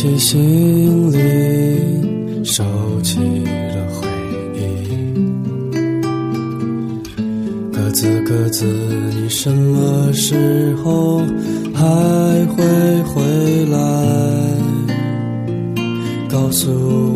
[0.00, 2.64] 起行李，收
[3.02, 4.08] 起了回
[4.56, 4.64] 忆，
[7.70, 11.18] 各自各自，你什么时候
[11.74, 11.84] 还
[12.46, 12.64] 会
[13.02, 13.76] 回来？
[16.30, 17.09] 告诉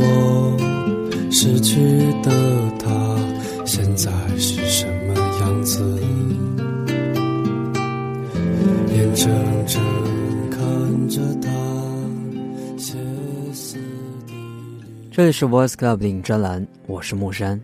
[15.16, 17.60] 这里是 Voice Club 电影专栏，我是木山，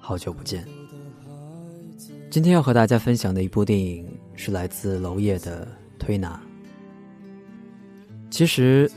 [0.00, 0.66] 好久不见。
[2.30, 5.66] 今天要和大家分享的一部电影是来自娄烨的
[5.98, 6.40] 《推拿》。
[8.30, 8.90] 其实，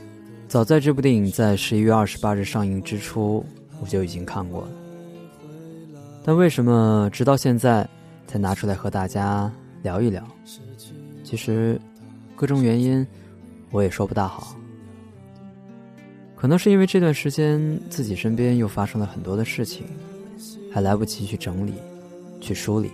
[0.48, 3.44] 早在这部电影在十一月二十八日上映之初，
[3.82, 4.68] 我就已经看过了。
[6.24, 7.86] 但为什么直到现在
[8.26, 9.52] 才拿出来和大家
[9.82, 10.26] 聊一聊？
[11.22, 11.78] 其实，
[12.34, 13.06] 各种原因
[13.70, 14.56] 我也说不大好。
[16.40, 19.84] 可能是因为这段时间自己身边又发生了很多的事情，
[20.72, 21.74] 还来不及去整理、
[22.40, 22.92] 去梳理，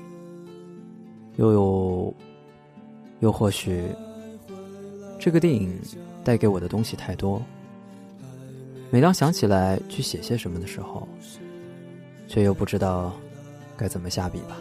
[1.37, 2.15] 又有，
[3.21, 3.85] 又或许，
[5.19, 5.79] 这个电影
[6.25, 7.43] 带给我的东西太多。
[8.91, 11.07] 每当想起来去写些什么的时候，
[12.27, 13.13] 却又不知道
[13.77, 14.57] 该怎么下笔吧。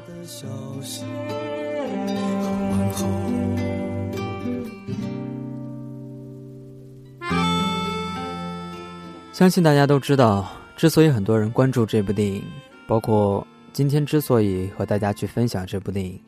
[9.33, 12.43] 相信大家都知道，之所以很多人关注这部电影，
[12.85, 16.21] 包括今天之所以和大家去分享这部电影，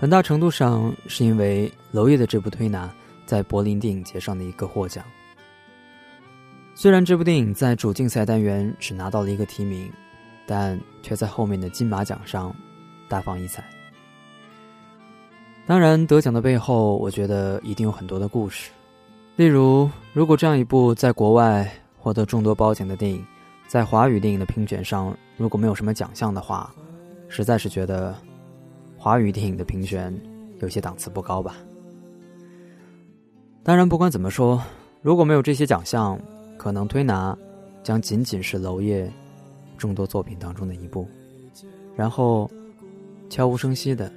[0.00, 2.86] 很大程度上是因为娄烨的这部《推拿》
[3.26, 5.04] 在柏林电影节上的一个获奖。
[6.74, 9.88] 虽然这部电影在主竞赛单元只拿到了一个提名，
[10.48, 12.52] 但却在后面的金马奖上
[13.08, 13.62] 大放异彩。
[15.64, 18.72] 当然，得奖的背后，我觉得一定有很多的故事。
[19.36, 21.70] 例如，如果这样一部在国外
[22.06, 23.26] 获得众多褒奖的电影，
[23.66, 26.72] 在华语电影的评选上如果没有什么奖项的话，
[27.26, 28.14] 实在是觉得
[28.96, 30.16] 华语电影的评选
[30.60, 31.56] 有些档次不高吧。
[33.64, 34.62] 当然，不管怎么说，
[35.02, 36.16] 如果没有这些奖项，
[36.56, 37.34] 可能《推拿》
[37.82, 39.12] 将仅仅是娄烨
[39.76, 41.08] 众多作品当中的一部，
[41.96, 42.48] 然后
[43.28, 44.12] 悄无声息的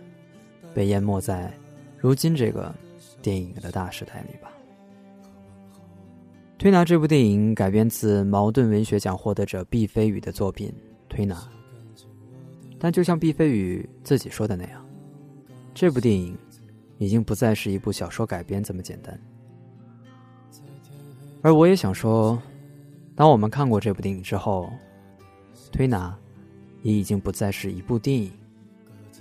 [0.75, 1.51] 被淹没在
[1.97, 2.71] 如今这个
[3.23, 4.51] 电影的大时代里吧。
[6.59, 10.67] 《推拿》这部电影改编自茅盾文学奖获得者毕飞宇的作品
[11.07, 11.35] 《推拿》，
[12.77, 14.85] 但就像毕飞宇自己说的那样，
[15.73, 16.37] 这部电影
[16.97, 19.17] 已经不再是一部小说改编这么简单。
[21.41, 22.37] 而我也想说，
[23.15, 24.69] 当我们看过这部电影之后，
[25.71, 26.09] 《推拿》
[26.83, 28.33] 也已经不再是一部电影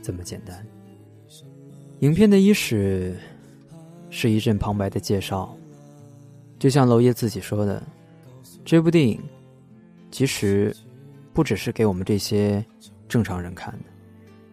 [0.02, 0.66] 这么简单。
[2.00, 3.16] 影片的伊始
[4.10, 5.56] 是一阵旁白的介绍。
[6.58, 7.82] 就像娄烨自己说的，
[8.64, 9.22] 这部电影
[10.10, 10.74] 其实
[11.32, 12.64] 不只是给我们这些
[13.08, 13.84] 正常人看的，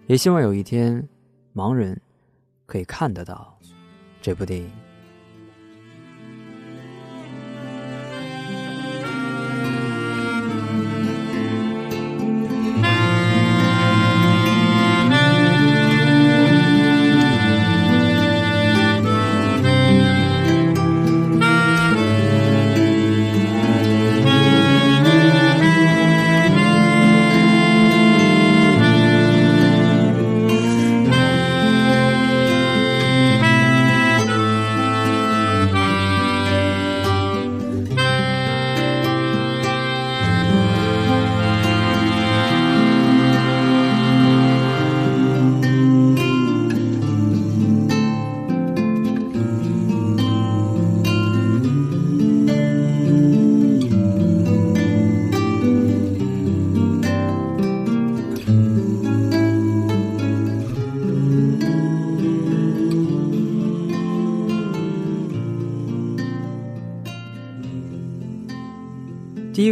[0.08, 1.06] 也希望有一天
[1.54, 2.00] 盲人
[2.66, 3.58] 可以看得到
[4.22, 4.72] 这部电影。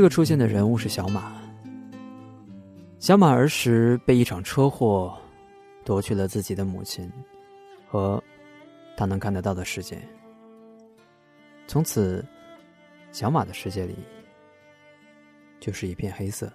[0.03, 1.31] 个出现的人物是小马。
[2.99, 5.17] 小马儿时被一场车祸
[5.85, 7.09] 夺去了自己的母亲
[7.87, 8.21] 和
[8.97, 9.97] 他能看得到的世界，
[11.67, 12.25] 从此，
[13.13, 13.95] 小马的世界里
[15.61, 16.51] 就是一片黑色。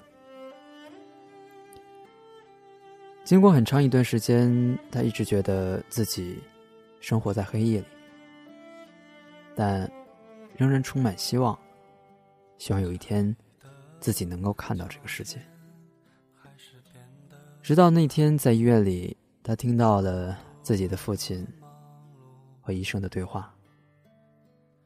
[3.24, 6.38] 经过很长一段时间，他一直觉得自己
[7.00, 7.86] 生活在黑夜里，
[9.54, 9.90] 但
[10.54, 11.58] 仍然充满希望。
[12.58, 13.34] 希望有一天，
[14.00, 15.40] 自己能够看到这个世界。
[17.62, 21.46] 直到那天在医院里，他听到了自己的父亲
[22.60, 23.54] 和医生的对话，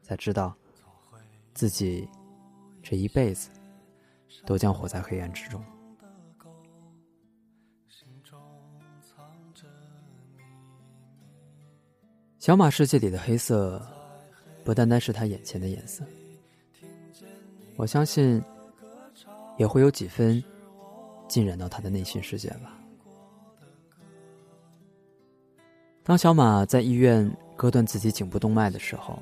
[0.01, 0.55] 才知道
[1.53, 2.07] 自己
[2.81, 3.49] 这一辈子
[4.45, 5.63] 都将活在黑暗之中。
[12.37, 13.81] 小马世界里的黑色，
[14.65, 16.03] 不单单是他眼前的颜色，
[17.75, 18.41] 我相信
[19.57, 20.43] 也会有几分
[21.27, 22.77] 浸染到他的内心世界吧。
[26.03, 29.17] 当小马在医院割断自己颈部动脉的时候，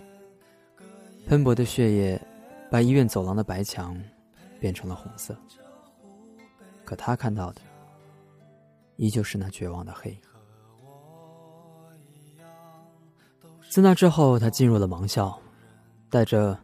[1.27, 2.21] 喷薄的血液
[2.69, 3.95] 把医院走廊的白墙
[4.59, 5.35] 变成了红色，
[6.83, 7.61] 可他看到的
[8.95, 10.17] 依旧是那绝望的黑。
[13.69, 15.39] 自那之后，他进入了盲校，
[16.09, 16.57] 带着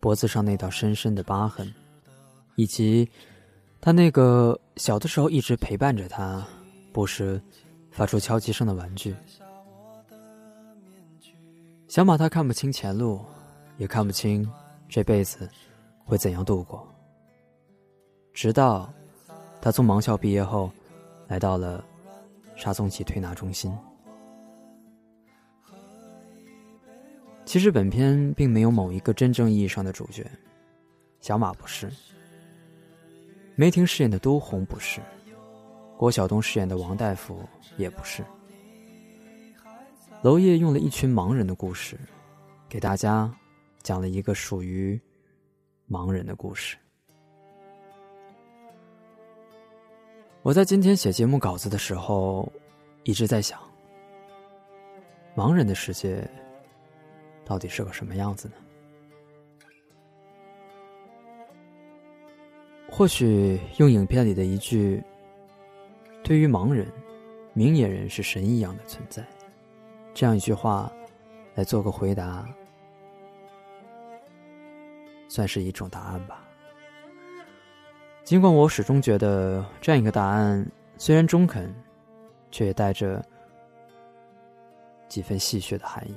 [0.00, 1.72] 脖子上那道深深的疤痕，
[2.54, 3.08] 以及
[3.80, 6.46] 他那个小的时候一直陪伴着他、
[6.92, 7.40] 不时
[7.90, 9.14] 发出敲击声的玩具。
[11.88, 13.20] 小马他看不清前路，
[13.76, 14.48] 也看不清
[14.88, 15.48] 这辈子
[16.04, 16.86] 会怎样度过。
[18.32, 18.92] 直到
[19.60, 20.70] 他从盲校毕业后，
[21.26, 21.84] 来到了
[22.56, 23.76] 沙宗奇推拿中心。
[27.48, 30.22] 其实本片并没有某一个真正意义上的主角，
[31.18, 31.90] 小马不是，
[33.56, 35.00] 梅婷饰演的都红不是，
[35.96, 37.40] 郭晓东饰演的王大夫
[37.78, 38.22] 也不是。
[40.20, 41.98] 娄烨用了一群盲人的故事，
[42.68, 43.34] 给大家
[43.82, 45.00] 讲了一个属于
[45.88, 46.76] 盲人的故事。
[50.42, 52.52] 我在今天写节目稿子的时候，
[53.04, 53.58] 一直在想，
[55.34, 56.28] 盲人的世界。
[57.48, 58.54] 到底是个什么样子呢？
[62.90, 65.02] 或许用影片里的一句
[66.22, 66.86] “对于盲人，
[67.54, 69.24] 明眼人是神一样的存在”
[70.12, 70.92] 这样一句话
[71.54, 72.46] 来做个回答，
[75.26, 76.46] 算是一种答案吧。
[78.24, 81.74] 尽管我始终觉得这样一个答案虽然中肯，
[82.50, 83.24] 却也带着
[85.08, 86.14] 几分戏谑的含义。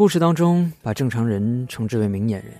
[0.00, 2.54] 故事当中把正常人称之为明眼人，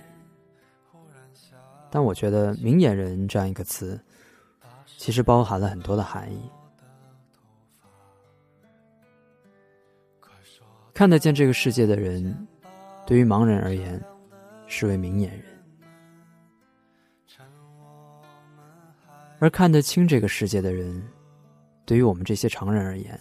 [1.89, 3.99] 但我觉得“明眼人”这样一个词，
[4.85, 6.39] 其实包含了很多的含义。
[10.93, 12.47] 看得见这个世界的人，
[13.07, 13.99] 对于盲人而言，
[14.67, 15.41] 是为明眼人；
[19.39, 21.03] 而看得清这个世界的人，
[21.85, 23.19] 对于我们这些常人而言，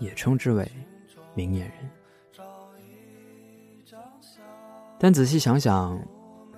[0.00, 0.68] 也称之为
[1.32, 1.88] 明眼人。
[4.98, 6.00] 但仔细想想，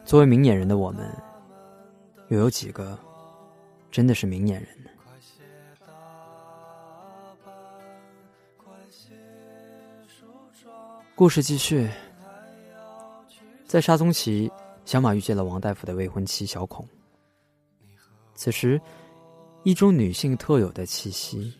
[0.04, 1.10] 作为明眼人的我们，
[2.28, 2.96] 又有几个
[3.90, 4.90] 真的是明眼人呢？
[11.16, 11.90] 故事继续，
[13.66, 14.52] 在沙宗奇，
[14.84, 16.86] 小马遇见了王大夫的未婚妻小孔。
[18.34, 18.78] 此时，
[19.64, 21.52] 一种女性特有的气息，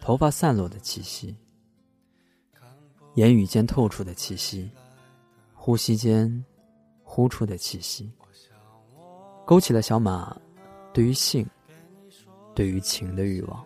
[0.00, 1.34] 头发散落的气息，
[3.14, 4.68] 言语间透出的气息。
[5.66, 6.44] 呼吸间，
[7.02, 8.12] 呼出的气息，
[9.46, 10.36] 勾起了小马
[10.92, 11.48] 对于性、
[12.54, 13.64] 对于情的欲望。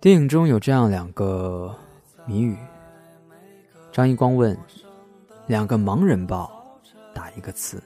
[0.00, 1.76] 电影中有这样两个
[2.24, 2.56] 谜语：
[3.92, 4.58] 张一光问，
[5.46, 6.50] 两个盲人抱，
[7.12, 7.78] 打一个词，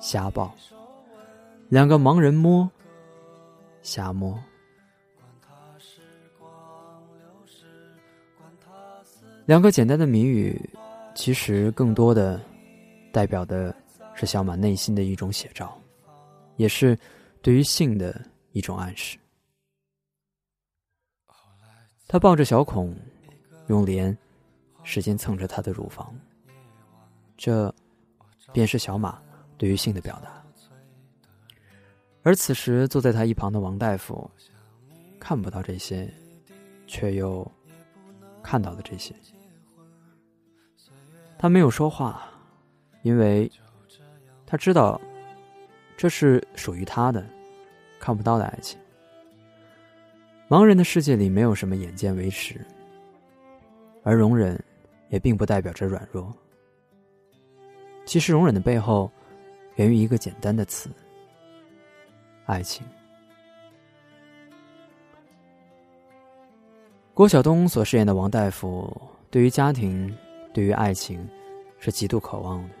[0.00, 0.50] 瞎抱；
[1.68, 2.66] 两个盲人摸，
[3.82, 4.42] 瞎摸。
[9.46, 10.58] 两个简单的谜语，
[11.14, 12.40] 其实更多的
[13.12, 13.74] 代表的
[14.14, 15.78] 是小马内心的一种写照，
[16.56, 16.98] 也是
[17.42, 19.18] 对于性的一种暗示。
[22.08, 22.96] 他抱着小孔，
[23.66, 24.16] 用脸
[24.82, 26.18] 使劲蹭着他的乳房，
[27.36, 27.72] 这
[28.50, 29.20] 便是小马
[29.58, 30.42] 对于性的表达。
[32.22, 34.30] 而此时坐在他一旁的王大夫，
[35.20, 36.10] 看不到这些，
[36.86, 37.46] 却又
[38.42, 39.14] 看到了这些。
[41.44, 42.26] 他没有说话，
[43.02, 43.52] 因为
[44.46, 44.98] 他知道
[45.94, 47.22] 这是属于他的
[48.00, 48.80] 看不到的爱情。
[50.48, 52.58] 盲人的世界里没有什么眼见为实，
[54.02, 54.58] 而容忍
[55.10, 56.34] 也并不代表着软弱。
[58.06, 59.12] 其实，容忍的背后
[59.74, 60.88] 源于一个简单的词——
[62.48, 62.86] 爱情。
[67.12, 68.90] 郭晓东所饰演的王大夫，
[69.30, 70.10] 对于家庭。
[70.54, 71.28] 对于爱情，
[71.78, 72.74] 是极度渴望的。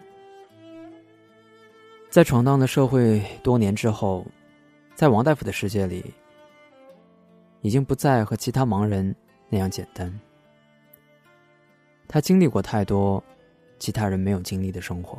[2.08, 4.24] 在闯荡的社会多年之后，
[4.94, 6.14] 在王大夫的世界里，
[7.60, 9.12] 已经不再和其他盲人
[9.48, 10.20] 那样简单。
[12.06, 13.22] 他经历过太多
[13.80, 15.18] 其他人没有经历的生活。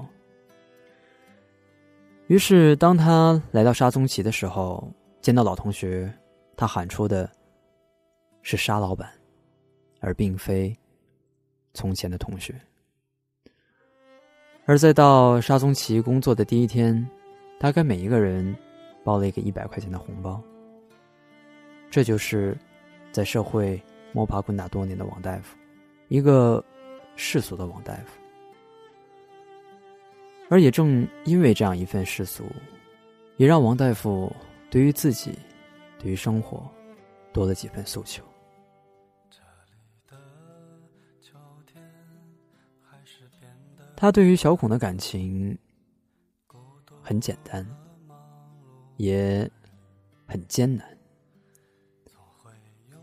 [2.27, 4.89] 于是，当他来到沙宗奇的时候，
[5.21, 6.09] 见到老同学，
[6.55, 7.29] 他喊出的
[8.41, 9.11] 是“沙老板”，
[9.99, 10.73] 而并非
[11.75, 12.59] 从前的同学。
[14.65, 17.07] 而在到沙宗奇工作的第一天，
[17.59, 18.55] 大概每一个人
[19.03, 20.41] 包了一个一百块钱的红包。
[21.91, 22.57] 这就是
[23.11, 23.79] 在社会
[24.11, 25.55] 摸爬滚打多年的王大夫，
[26.07, 26.63] 一个
[27.15, 28.19] 世俗的王大夫。
[30.49, 32.43] 而也正因为这样一份世俗，
[33.37, 34.35] 也让王大夫
[34.69, 35.37] 对于自己、
[35.99, 36.67] 对于生活，
[37.31, 38.23] 多了几分诉求。
[44.05, 45.57] 他对于小孔的感情
[47.01, 47.65] 很简单，
[48.97, 49.49] 也
[50.27, 50.87] 很艰难。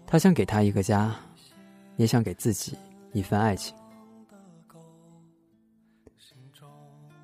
[0.07, 1.13] 他想给他一个家，
[1.97, 2.79] 也想给自己
[3.13, 3.75] 一份爱情。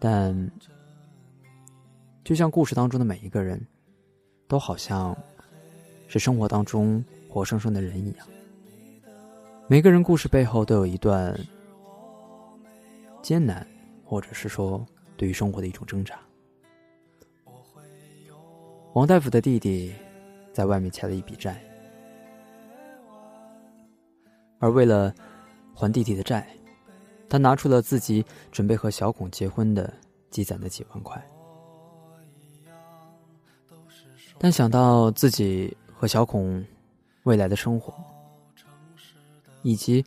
[0.00, 0.50] 但，
[2.24, 3.64] 就像故事当中的每一个人，
[4.48, 5.16] 都好像
[6.08, 8.26] 是生活当中活生生的人一样。
[9.68, 11.32] 每个人故事背后都有一段
[13.28, 13.66] 艰难，
[14.06, 14.82] 或者是说
[15.14, 16.18] 对于生活的一种挣扎。
[18.94, 19.92] 王大夫的弟弟
[20.50, 21.62] 在外面欠了一笔债，
[24.60, 25.14] 而为了
[25.74, 26.48] 还弟弟的债。
[27.28, 29.92] 他拿出了自己准备和小孔结婚的
[30.30, 31.22] 积攒的几万块，
[34.38, 36.64] 但想到自己和小孔
[37.24, 37.92] 未来的生活，
[39.60, 40.02] 以及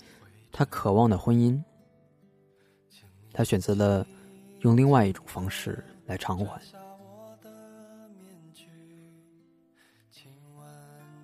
[0.51, 1.61] 他渴望的婚姻，
[3.33, 4.05] 他选择了
[4.61, 6.61] 用另外一种方式来偿还。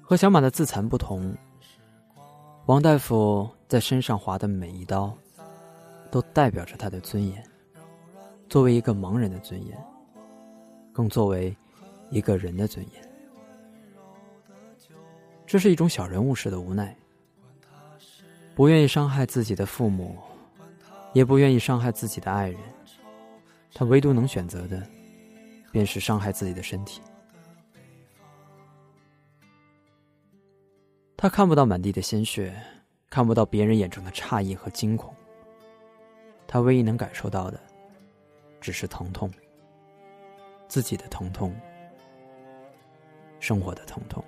[0.01, 1.35] 和小马的自残不同，
[2.65, 5.15] 王大夫在身上划的每一刀。
[6.09, 7.43] 都代表着他的尊严，
[8.47, 9.77] 作为一个盲人的尊严，
[10.93, 11.53] 更作为
[12.09, 13.11] 一个人的尊严。
[15.45, 16.95] 这是一种小人物式的无奈，
[18.55, 20.17] 不愿意伤害自己的父母，
[21.17, 22.59] 也不愿意伤害自己的爱人，
[23.73, 24.87] 他唯独能选择的，
[25.71, 27.01] 便是伤害自己的身体。
[31.17, 32.55] 他看不到满地的鲜血，
[33.09, 35.11] 看不到别人眼中的诧异和惊恐。
[36.45, 37.59] 他唯一能感受到的，
[38.61, 39.27] 只是疼痛，
[40.67, 41.51] 自己的疼痛，
[43.39, 44.23] 生活的疼痛。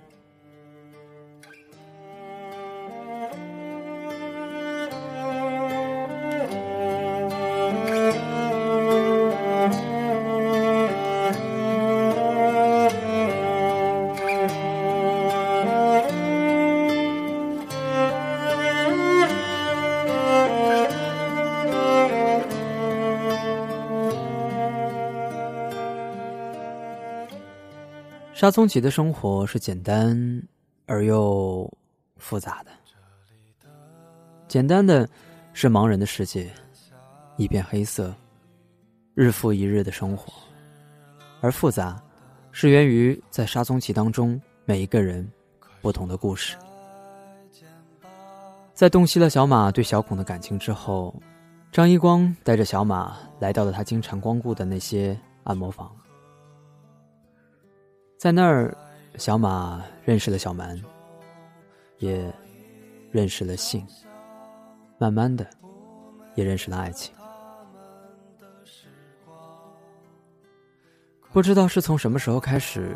[28.40, 30.42] 沙宗奇的生活是简单
[30.86, 31.70] 而又
[32.16, 32.70] 复杂的。
[34.48, 35.06] 简单的
[35.52, 36.50] 是盲人的世界，
[37.36, 38.14] 一片黑色，
[39.12, 40.32] 日复一日的生活；
[41.42, 42.02] 而复杂
[42.50, 45.30] 是源于在沙宗奇当中每一个人
[45.82, 46.56] 不同的故事。
[48.72, 51.14] 在洞悉了小马对小孔的感情之后，
[51.70, 55.94] 张一光带着小马来到了他经常光顾的那些按摩房。
[58.20, 58.76] 在那儿，
[59.16, 60.78] 小马认识了小蛮，
[62.00, 62.30] 也
[63.10, 63.82] 认识了性，
[64.98, 65.48] 慢慢的，
[66.34, 67.14] 也认识了爱情。
[71.32, 72.94] 不知道是从什么时候开始，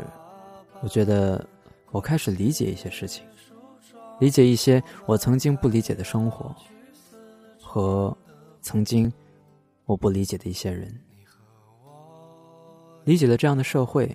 [0.83, 1.43] 我觉得
[1.91, 3.25] 我开始理解一些事情，
[4.21, 6.55] 理解一些我曾经不理解的生活，
[7.63, 8.15] 和
[8.61, 9.11] 曾经
[9.87, 10.95] 我不理解的一些人，
[13.05, 14.15] 理解了这样的社会。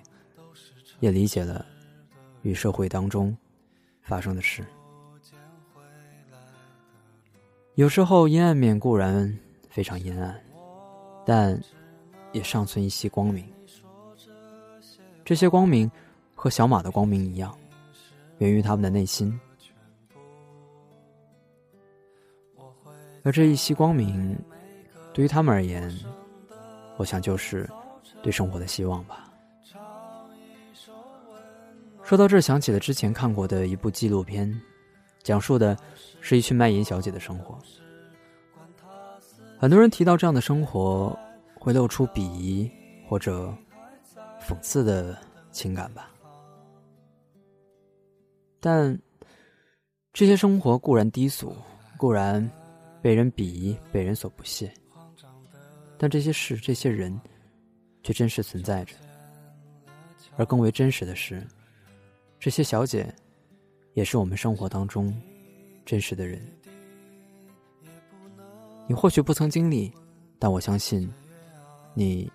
[1.00, 1.66] 也理解了，
[2.42, 3.36] 与社会当中
[4.02, 4.64] 发生的事。
[7.74, 9.36] 有时候阴暗面固然
[9.68, 10.38] 非常阴暗，
[11.24, 11.58] 但
[12.32, 13.44] 也尚存一些光明。
[15.24, 15.90] 这些光明
[16.34, 17.56] 和小马的光明一样，
[18.38, 19.38] 源于他们的内心。
[23.22, 24.36] 而这一息光明，
[25.14, 25.90] 对于他们而言，
[26.96, 27.68] 我想就是
[28.22, 29.29] 对生活的希望吧。
[32.10, 34.60] 说到这，想起了之前看过的一部纪录片，
[35.22, 35.78] 讲述的
[36.20, 37.56] 是一群卖淫小姐的生活。
[39.60, 41.16] 很多人提到这样的生活，
[41.54, 42.68] 会露出鄙夷
[43.08, 43.54] 或者
[44.42, 45.16] 讽刺的
[45.52, 46.10] 情感吧。
[48.58, 49.00] 但
[50.12, 51.54] 这些生活固然低俗，
[51.96, 52.44] 固然
[53.00, 54.68] 被人鄙夷，被人所不屑，
[55.96, 57.16] 但这些事、这些人，
[58.02, 58.96] 却真实存在着。
[60.36, 61.46] 而更为真实的是，
[62.40, 63.14] 这些小姐，
[63.92, 65.14] 也是我们生活当中
[65.84, 66.40] 真实的人。
[68.88, 69.92] 你或许不曾经历，
[70.38, 71.12] 但我相信，
[71.92, 72.32] 你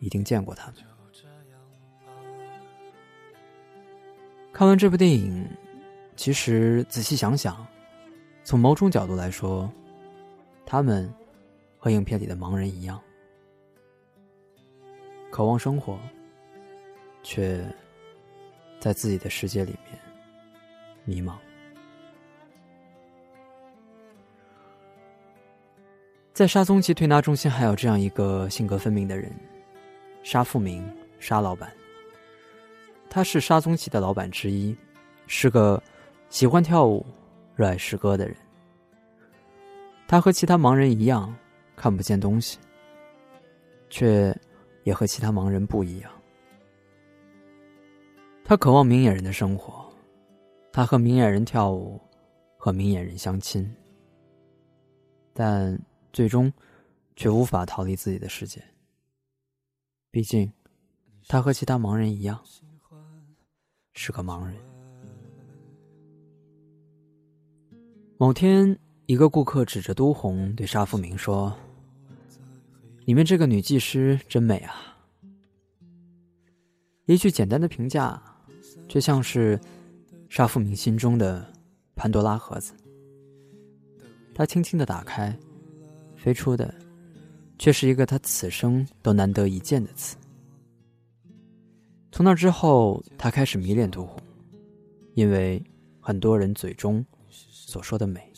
[0.00, 0.76] 一定见过他们。
[4.52, 5.48] 看完这部电影，
[6.14, 7.66] 其实仔细想想，
[8.44, 9.70] 从某种角度来说，
[10.66, 11.10] 他们
[11.78, 13.00] 和影片里的盲人一样，
[15.30, 15.98] 渴望生活，
[17.22, 17.64] 却
[18.78, 19.98] 在自己的世界里面
[21.04, 21.34] 迷茫。
[26.32, 29.32] 在沙宗奇推拿中心，还有这样一个性格分明的人——
[30.22, 31.72] 沙富明，沙老板。
[33.10, 34.76] 他是沙宗奇的老板之一，
[35.26, 35.82] 是个
[36.28, 37.04] 喜欢跳舞、
[37.56, 38.36] 热爱诗歌的人。
[40.06, 41.34] 他和其他盲人一样
[41.74, 42.58] 看不见东西，
[43.90, 44.32] 却
[44.84, 46.10] 也和其他盲人不一样。
[48.48, 49.92] 他渴望明眼人的生活，
[50.72, 52.00] 他和明眼人跳舞，
[52.56, 53.70] 和明眼人相亲，
[55.34, 55.78] 但
[56.14, 56.50] 最终
[57.14, 58.64] 却无法逃离自己的世界。
[60.10, 60.50] 毕竟，
[61.26, 62.42] 他和其他盲人一样。
[63.92, 64.56] 是个盲人。
[68.16, 71.54] 某天，一个顾客指着都红对沙富明说
[73.04, 74.74] ：“里面这个女技师真美啊！”
[77.04, 78.22] 一句简单的评价，
[78.88, 79.60] 却像是
[80.28, 81.46] 沙富明心中的
[81.94, 82.72] 潘多拉盒子。
[84.34, 85.36] 他轻轻的打开，
[86.16, 86.74] 飞出的
[87.58, 90.16] 却是一个他此生都难得一见的词。
[92.10, 94.22] 从那之后，他开始迷恋杜红，
[95.14, 95.62] 因为
[96.00, 98.32] 很多人嘴中所说的美。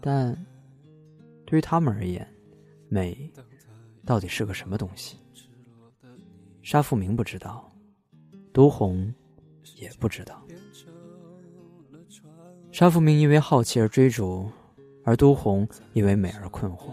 [0.00, 0.34] 但
[1.44, 2.26] 对于他们而言，
[2.88, 3.30] 美
[4.06, 5.18] 到底是个什么东西？
[6.70, 7.68] 沙富明不知道，
[8.52, 9.12] 都红
[9.74, 10.40] 也不知道。
[12.70, 14.48] 沙富明因为好奇而追逐，
[15.02, 16.92] 而都红因为美而困惑。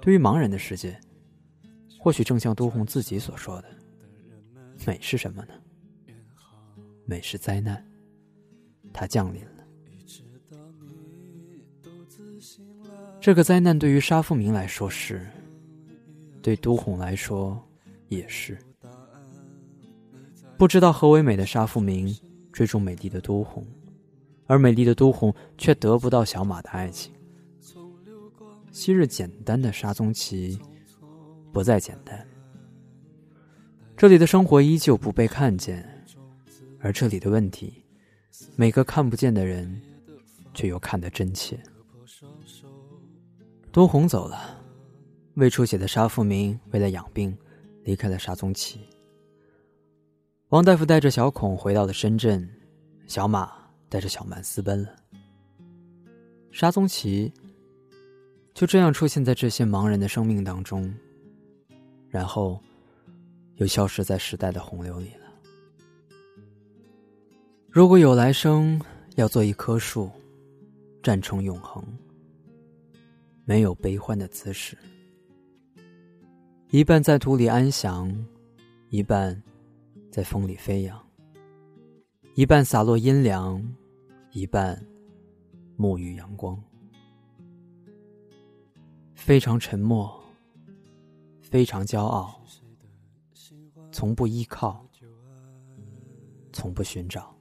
[0.00, 0.98] 对于盲人的世界。
[2.00, 3.68] 或许正像都红自己所说的，
[4.84, 5.54] 美是什么呢？
[7.04, 7.88] 美是灾难，
[8.92, 9.64] 它降临了。
[13.20, 15.24] 这个灾难对于沙富明来说是，
[16.42, 17.64] 对都红来说
[18.16, 18.58] 也是。
[20.58, 22.16] 不知道何为美的沙富明
[22.52, 23.66] 追逐美丽的都红，
[24.46, 27.12] 而美丽的都红却得不到小马的爱情。
[28.70, 30.58] 昔日简单的沙宗奇。
[31.52, 32.26] 不再简单，
[33.94, 35.86] 这里的生活依旧不被看见，
[36.80, 37.84] 而这里的问题，
[38.56, 39.78] 每个看不见的人，
[40.54, 41.62] 却又看得真切。
[43.70, 44.64] 多红走了，
[45.34, 47.36] 未出血的沙富明为了养病，
[47.84, 48.80] 离开了沙宗奇。
[50.48, 52.48] 王大夫带着小孔回到了深圳，
[53.06, 53.52] 小马
[53.88, 54.94] 带着小曼私奔了。
[56.50, 57.32] 沙宗奇
[58.52, 60.92] 就这样出现在这些盲人的生命当中。
[62.08, 62.60] 然后，
[63.54, 65.32] 又消失在时代的洪流里了。
[67.70, 68.78] 如果有来生，
[69.16, 70.10] 要做一棵树，
[71.02, 71.82] 站成永恒，
[73.46, 74.76] 没有悲欢的姿势，
[76.72, 78.10] 一半在土里安详，
[78.88, 79.42] 一半
[80.10, 81.06] 在风里飞扬，
[82.34, 83.62] 一半洒落阴凉，
[84.30, 84.82] 一半
[85.76, 86.58] 沐浴阳光，
[89.14, 90.18] 非常沉默。
[91.42, 92.42] 非常骄傲，
[93.90, 94.88] 从不依靠，
[96.50, 97.36] 从不寻找。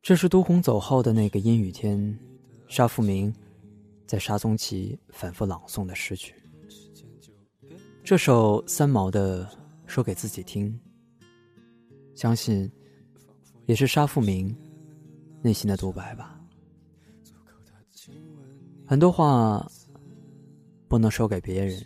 [0.00, 2.18] 这是都红走后的那个阴雨天，
[2.66, 3.30] 沙富明
[4.06, 6.34] 在沙宗奇反复朗诵的诗句。
[8.02, 9.44] 这首三毛的
[9.86, 10.72] 《说给自己听》，
[12.14, 12.70] 相信
[13.66, 14.56] 也是沙富明
[15.42, 16.40] 内心的独白吧。
[18.86, 19.66] 很多话。
[20.86, 21.82] 不能说给别人，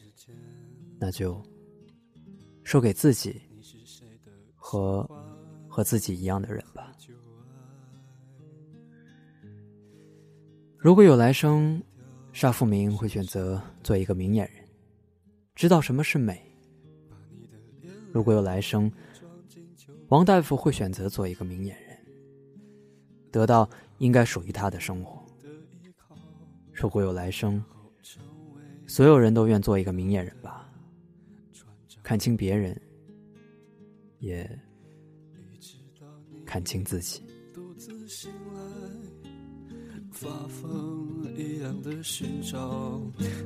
[0.99, 1.43] 那就
[2.63, 3.41] 说给自己
[4.55, 5.09] 和
[5.67, 6.93] 和自己一样的人吧。
[10.77, 11.83] 如果有来生，
[12.39, 14.65] 沙富明会选择做一个明眼人，
[15.57, 16.41] 知道什么是美。
[18.13, 18.89] 如果有来生，
[20.07, 21.99] 王大夫会选择做一个明眼人，
[23.33, 25.21] 得到应该属于他的生活。
[26.73, 27.61] 如果有来生，
[28.87, 30.71] 所有人都愿做一个明眼人吧，
[32.05, 32.81] 看清别人，
[34.21, 34.49] 也
[36.47, 37.21] 看清自己。
[40.21, 43.01] 发疯一样的寻找，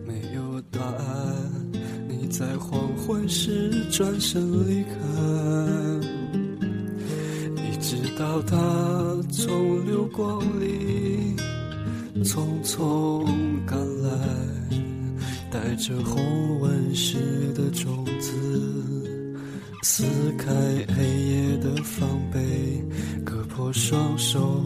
[0.06, 1.70] 没有答案。
[2.08, 4.94] 你在黄昏时转身离开，
[7.62, 8.56] 一直到他
[9.30, 11.36] 从流光里
[12.24, 13.26] 匆匆
[13.66, 14.10] 赶来，
[15.50, 19.36] 带着红纹石的种子，
[19.82, 20.04] 撕
[20.38, 20.50] 开
[20.96, 22.82] 黑夜的防备，
[23.26, 24.64] 割破双手，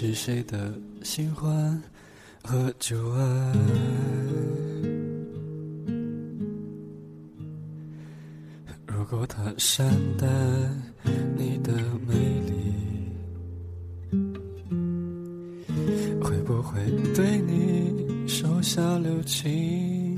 [0.00, 1.82] 是谁的新欢
[2.44, 3.52] 和旧爱？
[8.86, 10.24] 如果他善待
[11.36, 11.72] 你的
[12.06, 12.14] 美
[12.46, 12.52] 丽，
[16.22, 16.80] 会不会
[17.12, 20.16] 对你手下留情？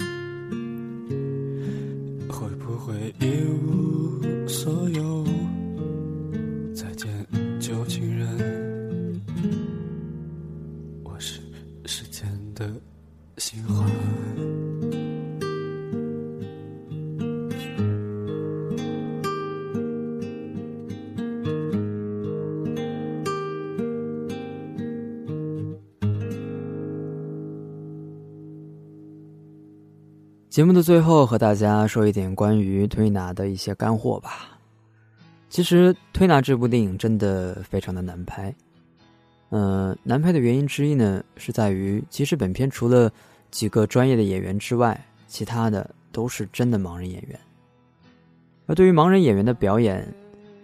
[2.29, 3.70] 会不会一无
[30.51, 34.59] 节目的最后，和大家说一点关于推拿的一些干货吧。
[35.49, 38.53] 其实，推拿这部电影真的非常的难拍。
[39.51, 43.09] 嗯、难拍的原因之一呢，是在于其实本片除了
[43.53, 47.39] 几个专业的演员之外，其他的都是真的盲人演员。
[48.67, 50.05] 而对于盲人演员的表演，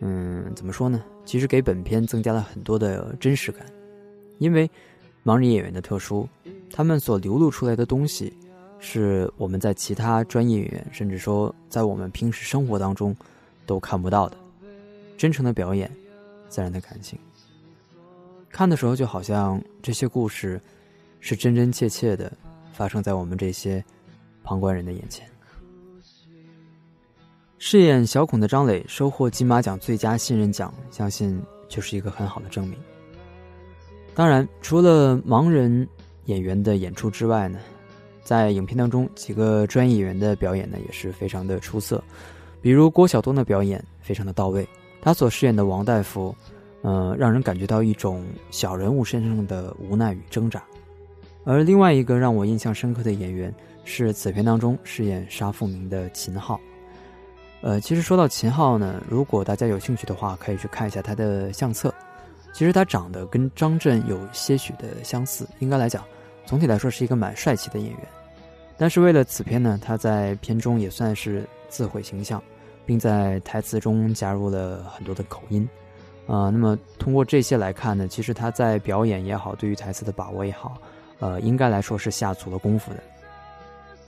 [0.01, 1.01] 嗯，怎么说呢？
[1.25, 3.65] 其实给本片增加了很多的真实感，
[4.39, 4.69] 因为
[5.25, 6.29] 盲人演员的特殊，
[6.73, 8.33] 他们所流露出来的东西。
[8.79, 13.17] 是我们在其他专业演员，甚至说在我们平时生活当中
[13.65, 14.37] 都看不到的
[15.17, 15.91] 真诚的表演，
[16.49, 17.19] 自然的感情。
[18.51, 20.61] 看的时候就好像这些故事
[21.21, 22.33] 是真真切切的
[22.73, 23.85] 发生在我们这些
[24.43, 25.29] 旁观人的眼前。
[27.59, 32.79] 饰演小孔的张磊收获金马奖最佳新人奖，相信就是一个很好的证明。
[34.15, 35.87] 当然，除了盲人
[36.27, 37.59] 演员的演出之外呢？
[38.27, 42.03] 在影片当中，几个专业演员的表演呢也是非常的出色，
[42.61, 44.69] 比如郭晓东的表演非常的到位，
[45.01, 46.35] 他所饰演的王大夫，
[46.83, 50.61] 呃，让人感觉到一种小人物身上的无奈与挣扎。
[51.45, 56.59] 而另外一个让我印象深刻的演员是此片当中饰演沙富明的秦昊。
[57.63, 61.95] 呃，其实说到秦昊呢，如果大家有兴趣的话，可以去看一下他的相册。
[62.53, 66.03] 其实他长得跟张震有些许的相似，应该来讲，
[66.47, 68.01] 总体来说是一个蛮帅气的演员。
[68.79, 72.43] 但是为了此片呢，他在片中也算是自毁形象，
[72.85, 75.69] 并在台词中加入了很多的口音，
[76.27, 80.77] 啊、那么通过这些来看呢，其实他在表演也好，对于台词的把握也好，
[81.21, 83.01] 呃，应该来说是下足了功夫的。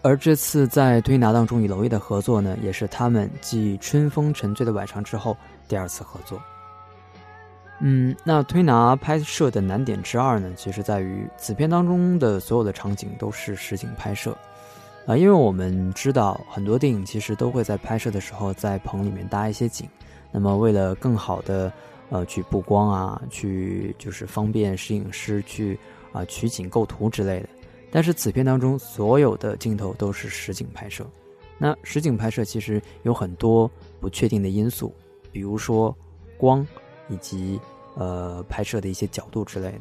[0.03, 6.41] 而这次在推拿当中与娄烨的合作呢，也是他们继《春风沉醉的晚上》之后第二次合作。
[7.81, 14.37] 嗯，那推拿拍摄的难点之二呢，其实在于此片当中的所有的场景都是实景拍摄。
[15.07, 19.89] 啊，因为我们知道很多电影其实都会在拍摄的时候在棚里面搭一些景，
[20.31, 21.73] 那么为了更好的
[22.11, 25.79] 呃去布光啊，去就是方便摄影师去
[26.13, 27.49] 啊、取景构图之类的。
[27.91, 31.07] 但是此片当中所有的镜头都是实景拍摄，
[31.57, 34.93] 那实景拍摄其实有很多不确定的因素，
[35.33, 35.97] 比如说
[36.37, 36.67] 光
[37.09, 37.61] 以及
[37.95, 39.81] 呃拍摄的一些角度之类的。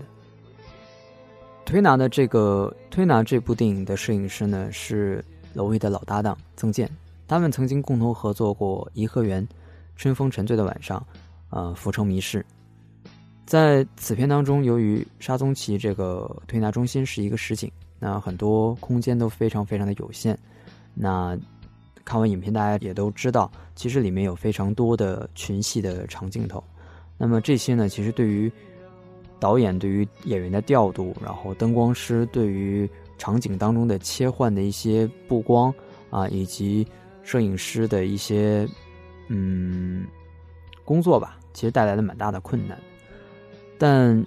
[1.65, 6.89] 推拿的这个推拿这部电影的摄影师呢是娄烨的老搭档曾健，
[7.27, 9.43] 他们曾经共同合作过《颐和园》
[9.97, 10.97] 《春风沉醉的晚上》
[11.49, 12.39] 呃《浮城谜事》。
[13.45, 20.37] 在此片当中，由于沙宗奇这个推拿中心是一个实景，那很多空间都非常非常的有限。
[20.93, 21.37] 那
[22.03, 26.63] 看完影片，大家也都知道，其实里面有非常多的群戏的长镜头。
[27.17, 28.51] 那么这些呢，其实对于
[29.39, 35.73] 导演对于演员的调度，然后灯光师对于场景当中的切换的一些布光
[36.09, 36.87] 啊，以及
[37.23, 38.67] 摄影师的一些
[39.29, 40.05] 嗯
[40.85, 42.79] 工作吧，其实带来了蛮大的困难。
[43.77, 44.25] 但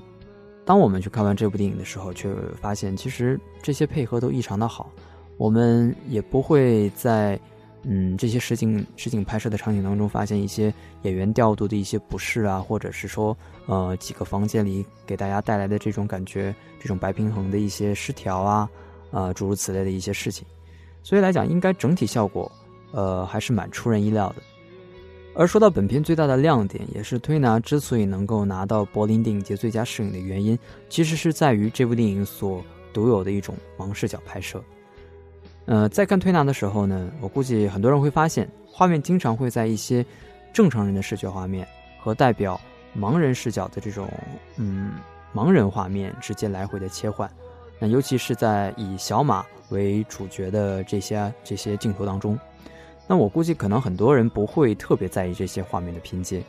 [0.64, 4.90] 当我们去看完这部电影的时候，却发现其实这些配合都异常的好，
[5.36, 7.40] 我们也不会在
[7.82, 18.68] 嗯这些实景实景拍摄的场景当中发现一些演员调度的一些不适啊，或者是说呃几个房间里给大家带来的这种感觉，这种白平衡的一些失调啊，
[19.10, 20.46] 啊、诸如此类的一些事情。
[21.02, 22.50] 所以来讲，应该整体效果
[22.92, 24.42] 呃，还是蛮出人意料的。
[25.34, 30.58] 而说到本片最大的亮点，也是推拿之所以能够拿到柏林电影节最佳摄影的原因，
[30.90, 32.62] 其实是在于这部电影所
[32.92, 34.62] 独有的一种盲视角拍摄。
[35.70, 40.04] 呃，在看推拿的时候呢，我估计很多人会发现，画面经常会在一些
[40.52, 41.64] 正常人的视觉画面
[42.00, 42.60] 和代表
[42.98, 44.08] 盲人视角的这种
[44.56, 44.94] 嗯
[45.32, 47.30] 盲人画面之间来回的切换。
[47.78, 52.36] 那尤其是在以小马为主角的这些这些镜头当中。
[53.06, 56.42] 那我估计可能很多人不会特别在意这些画面的拼接，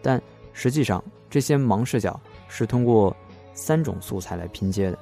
[0.00, 3.16] 但实际上这些盲视角是通过
[3.54, 4.98] 三种素材来拼接的。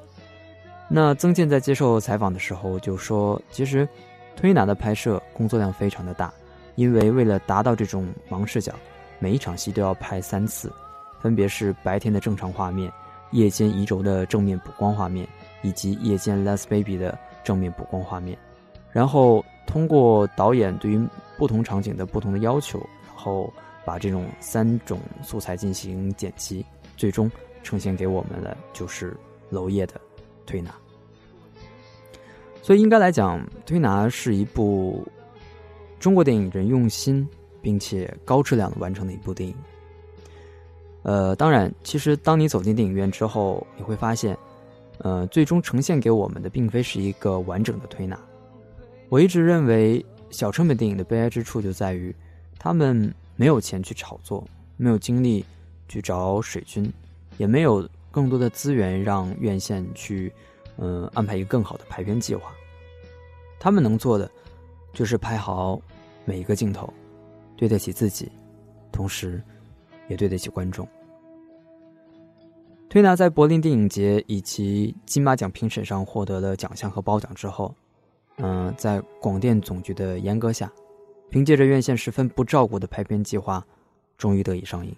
[0.88, 3.88] 那曾健在接受采访的时候就说，其实
[4.35, 6.33] 推拿的拍摄工作量非常的大，
[6.75, 8.72] 因为为了达到这种盲视角，
[9.18, 10.72] 每一场戏都要拍三次，
[11.20, 12.92] 分别是白天的正常画面、
[13.33, 15.27] 夜间移轴的正面补光画面
[15.62, 18.38] 以及夜间 Less Baby 的正面补光画面，
[18.92, 19.44] 然后。
[19.68, 23.53] 通过导演对于不同场景的不同的要求，然后
[23.85, 26.64] 把这种三种素材进行剪辑，
[26.96, 27.29] 最终
[27.64, 29.16] 呈现给我们的就是
[29.51, 30.01] 娄烨的
[30.47, 30.75] 推拿。
[32.63, 35.07] 所以应该来讲，推拿是一部
[36.01, 37.29] 中国电影人用心
[37.61, 39.55] 并且高质量的完成的一部电影。
[41.03, 44.37] 呃，当然，其实当你走进电影院之后，你会发现，
[44.99, 48.19] 呃，最终呈现给我们的并非是一个完整的推拿。
[49.09, 52.13] 我一直认为，小成本电影的悲哀之处就在于，
[52.59, 54.45] 他们没有钱去炒作，
[54.77, 55.45] 没有精力
[55.87, 56.93] 去找水军，
[57.39, 60.33] 也没有更多的资源让院线去，
[60.79, 62.50] 嗯，安排一个更好的排片计划。
[63.59, 64.31] 他们能做的，
[64.94, 65.79] 就是拍好
[66.24, 66.90] 每一个镜头，
[67.59, 68.33] 对得起自己，
[68.90, 69.42] 同时，
[70.09, 70.88] 也对得起观众。
[72.88, 77.74] 推拿在柏林电影节以及金马奖评审上获得了奖项和褒奖之后。
[78.38, 80.72] 嗯，在广电总局的严格下，
[81.29, 83.62] 凭借着院线十分不照顾的拍片计划，
[84.16, 84.96] 终于得以上映。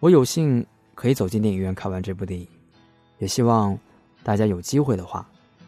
[0.00, 0.66] 我有幸
[0.98, 2.44] 可以走进电影院看完这部电影，
[3.18, 3.78] 也希望
[4.24, 5.24] 大家有机会的话，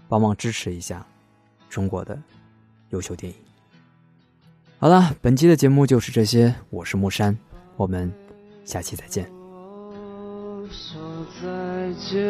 [0.08, 1.06] 帮忙支持一下
[1.68, 2.20] 中国的
[2.88, 3.38] 优秀电影。
[4.80, 7.38] 好了，本期的节目就是这些，我是木山，
[7.76, 8.12] 我们
[8.64, 9.30] 下期再见。
[10.68, 11.00] 说
[11.40, 12.26] 再见。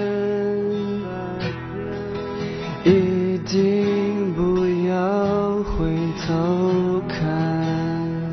[2.84, 5.88] 一定不要回
[6.26, 8.30] 头看，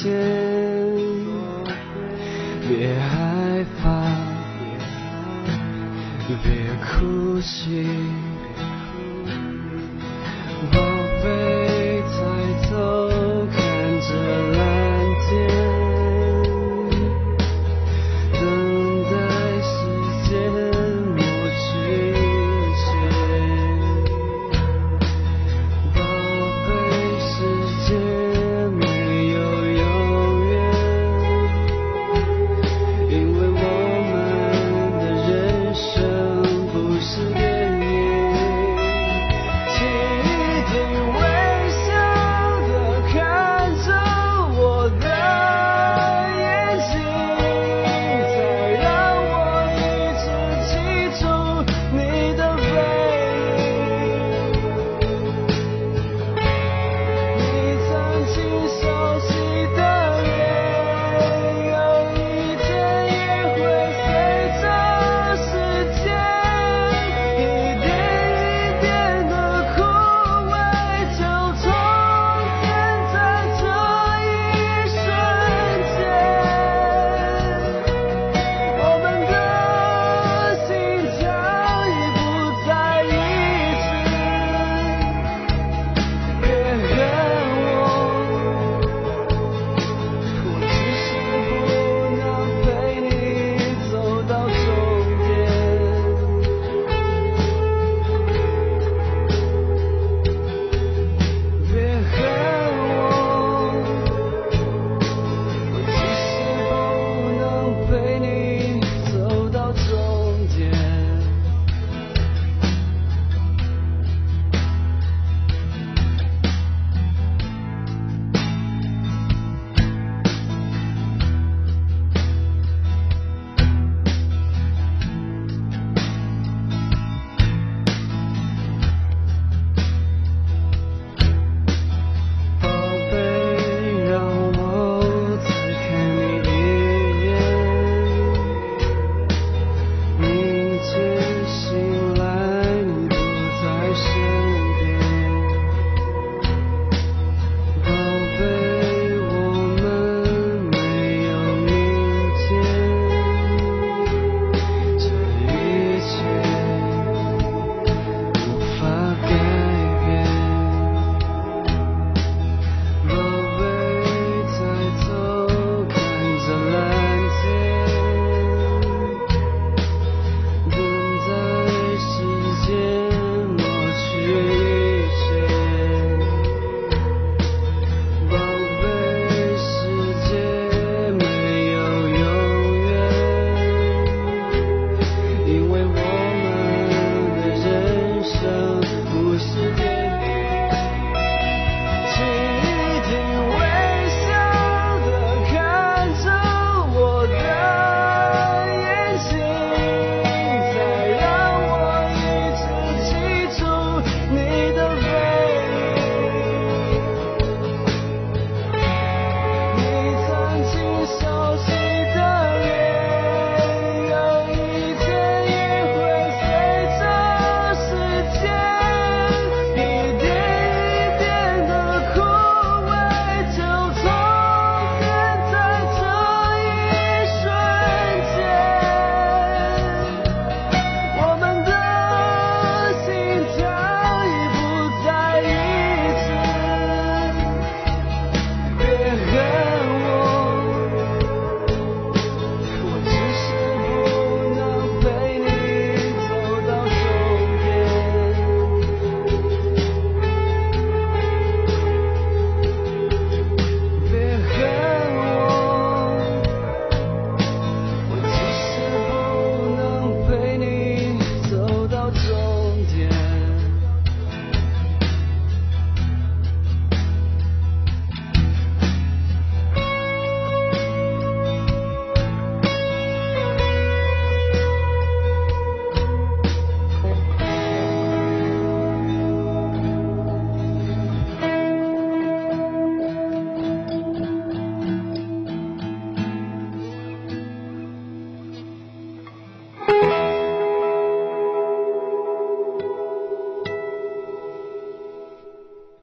[0.00, 0.16] 昨天，
[2.66, 4.00] 别害怕，
[6.26, 6.40] 别
[6.80, 7.84] 哭泣。